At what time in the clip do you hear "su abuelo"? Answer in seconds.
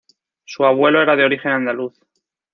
0.45-0.99